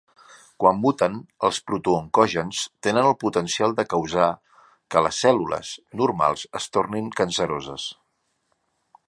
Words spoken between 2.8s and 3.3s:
tenen el